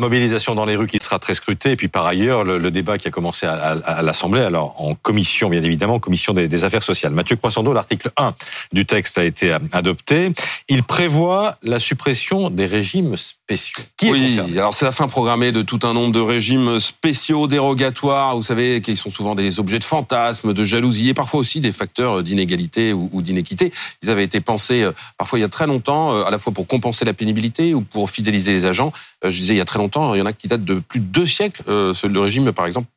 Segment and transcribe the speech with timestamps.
[0.00, 3.08] Mobilisation dans les rues qui sera très scrutée, et puis par ailleurs, le, débat qui
[3.08, 7.12] a commencé à, l'Assemblée, alors en commission, bien évidemment, commission des, affaires sociales.
[7.12, 8.34] Mathieu Croissando, l'article 1
[8.72, 10.32] du texte a été adopté.
[10.68, 13.82] Il prévoit la suppression des régimes spéciaux.
[13.96, 18.36] Qui oui, alors c'est la fin programmée de tout un nombre de régimes spéciaux, dérogatoires,
[18.36, 21.72] vous savez, qui sont souvent des objets de fantasme, de jalousie, et parfois aussi des
[21.72, 23.72] facteurs d'inégalité ou, d'inéquité.
[24.02, 26.52] Ils avaient été pensés, euh, parfois il y a très longtemps, euh, à la fois
[26.52, 28.92] pour compenser la pénibilité ou pour fidéliser les agents.
[29.24, 30.80] Euh, je disais il y a très longtemps, il y en a qui datent de
[30.80, 32.88] plus de deux siècles, euh, le régime par exemple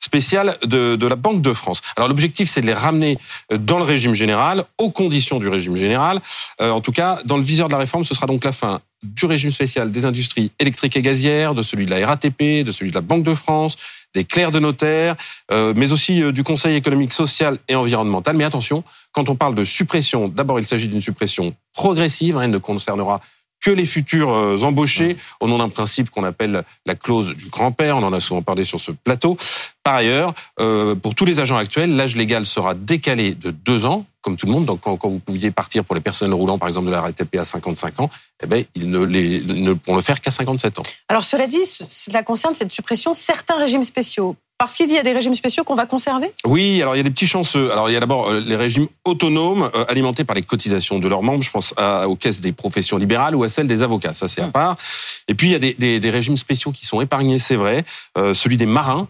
[0.00, 1.80] spécial de, de la Banque de France.
[1.96, 3.18] Alors l'objectif c'est de les ramener
[3.52, 6.20] euh, dans le régime général, aux conditions du régime général.
[6.60, 9.26] en tout cas, dans le viseur de la réforme, ce sera donc la fin du
[9.26, 12.94] régime spécial des industries électriques et gazières, de celui de la RATP, de celui de
[12.94, 13.76] la Banque de France,
[14.14, 15.16] des clercs de notaire,
[15.50, 18.36] mais aussi du Conseil économique, social et environnemental.
[18.36, 22.50] Mais attention, quand on parle de suppression, d'abord il s'agit d'une suppression progressive, hein, elle
[22.50, 23.20] ne concernera
[23.62, 27.96] que les futurs euh, embauchés au nom d'un principe qu'on appelle la clause du grand-père.
[27.96, 29.36] On en a souvent parlé sur ce plateau.
[29.82, 34.04] Par ailleurs, euh, pour tous les agents actuels, l'âge légal sera décalé de deux ans,
[34.20, 34.64] comme tout le monde.
[34.64, 37.44] Donc, quand, vous pouviez partir pour les personnes roulant, par exemple, de la RATP à
[37.44, 38.10] 55 ans,
[38.42, 40.84] eh ben, ils ne, les, ne pourront le faire qu'à 57 ans.
[41.08, 44.36] Alors, cela dit, cela concerne cette suppression certains régimes spéciaux.
[44.62, 46.32] Parce qu'il y a des régimes spéciaux qu'on va conserver?
[46.44, 47.72] Oui, alors il y a des petits chanceux.
[47.72, 51.08] Alors il y a d'abord euh, les régimes autonomes euh, alimentés par les cotisations de
[51.08, 51.42] leurs membres.
[51.42, 51.74] Je pense
[52.06, 54.14] aux caisses des professions libérales ou à celles des avocats.
[54.14, 54.76] Ça c'est à part.
[55.26, 57.84] Et puis il y a des, des, régimes spéciaux qui sont épargnés, c'est vrai.
[58.16, 59.08] Euh, celui des marins,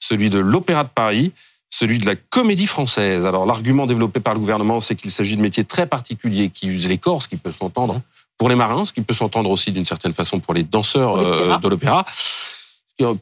[0.00, 1.32] celui de l'Opéra de Paris,
[1.70, 3.24] celui de la comédie française.
[3.24, 6.88] Alors l'argument développé par le gouvernement, c'est qu'il s'agit de métiers très particuliers qui usent
[6.88, 8.02] les corps, ce qui peut s'entendre
[8.36, 11.16] pour les marins, ce qui peut s'entendre aussi d'une certaine façon pour les danseurs
[11.60, 12.04] de l'opéra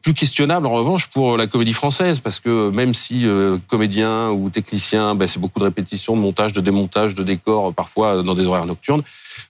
[0.03, 4.51] plus questionnable en revanche pour la comédie française parce que même si euh, comédien ou
[4.51, 8.47] technicien, ben, c'est beaucoup de répétitions, de montage, de démontage, de décors, parfois dans des
[8.47, 9.03] horaires nocturnes.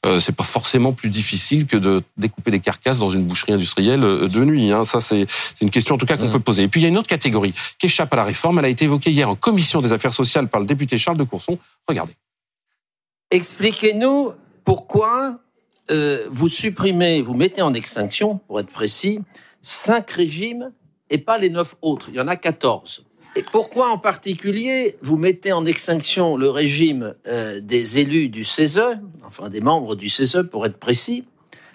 [0.06, 4.04] Euh, c'est pas forcément plus difficile que de découper des carcasses dans une boucherie industrielle
[4.04, 4.70] euh, de nuit.
[4.70, 4.84] Hein.
[4.84, 5.26] Ça, c'est
[5.60, 6.32] une question en tout cas qu'on mmh.
[6.32, 6.62] peut poser.
[6.64, 8.58] Et puis il y a une autre catégorie qui échappe à la réforme.
[8.58, 11.24] Elle a été évoquée hier en commission des affaires sociales par le député Charles de
[11.24, 11.58] Courson.
[11.88, 12.14] Regardez.
[13.30, 14.33] Expliquez-nous
[14.64, 15.38] pourquoi
[15.90, 19.20] euh, vous supprimez, vous mettez en extinction, pour être précis,
[19.68, 20.73] cinq régimes
[21.11, 22.08] et pas les neuf autres.
[22.08, 23.05] Il y en a 14.
[23.36, 28.98] Et pourquoi en particulier vous mettez en extinction le régime euh, des élus du CESE,
[29.27, 31.24] enfin des membres du CESE pour être précis,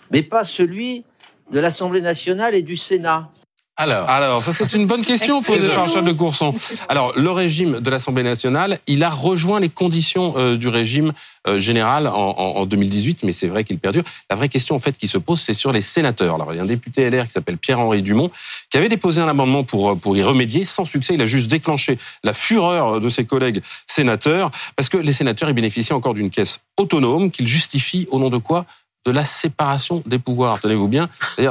[0.09, 1.06] mais pas celui
[1.52, 3.30] de l'Assemblée nationale et du Sénat?
[3.76, 6.54] Alors, alors, ça c'est une bonne question posée par Charles de Courson.
[6.90, 11.12] Alors, le régime de l'Assemblée nationale, il a rejoint les conditions euh, du régime
[11.48, 14.04] euh, général en, en, 2018, mais c'est vrai qu'il perdure.
[14.30, 16.36] La vraie question en fait qui se pose, c'est sur les sénateurs.
[16.36, 18.30] Alors, il y a un député LR qui s'appelle Pierre-Henri Dumont
[18.70, 21.16] qui avait déposé un amendement pour euh, pour y remédier, sans succès.
[21.16, 25.56] Il a juste déclenché la fureur de ses collègues sénateurs parce que les sénateurs ils
[25.56, 28.68] bénéficient encore d'une caisse autonome qu'ils justifient au nom de quoi?
[29.06, 30.59] De la séparation des pouvoirs.
[30.62, 31.09] Tenez-vous bien.
[31.38, 31.50] Il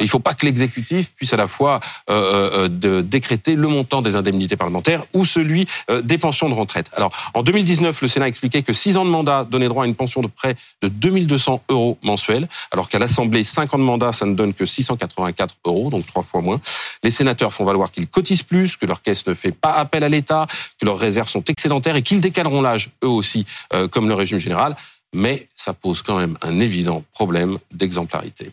[0.00, 1.80] ne faut pas que l'exécutif puisse à la fois
[2.10, 6.54] euh, euh, de décréter le montant des indemnités parlementaires ou celui euh, des pensions de
[6.54, 6.90] retraite.
[6.94, 9.94] Alors, en 2019, le Sénat expliquait que 6 ans de mandat donnaient droit à une
[9.94, 14.26] pension de près de 2200 euros mensuels, alors qu'à l'Assemblée, 5 ans de mandat, ça
[14.26, 16.60] ne donne que 684 euros, donc trois fois moins.
[17.02, 20.08] Les sénateurs font valoir qu'ils cotisent plus, que leur caisse ne fait pas appel à
[20.08, 20.46] l'État,
[20.80, 23.46] que leurs réserves sont excédentaires et qu'ils décaleront l'âge, eux aussi,
[23.90, 24.76] comme le régime général
[25.12, 28.52] mais ça pose quand même un évident problème d'exemplarité.